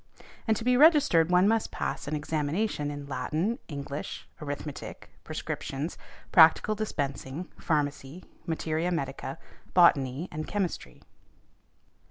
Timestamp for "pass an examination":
1.69-2.89